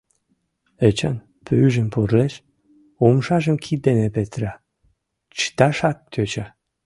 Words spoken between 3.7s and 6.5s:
дене петыра, чыташак тӧча.